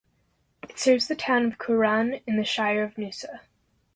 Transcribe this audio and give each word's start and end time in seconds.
It 0.67 0.79
serves 0.79 1.07
the 1.07 1.15
town 1.15 1.45
of 1.45 1.59
Cooran 1.59 2.21
in 2.25 2.35
the 2.37 2.43
Shire 2.43 2.81
of 2.83 2.95
Noosa. 2.95 3.41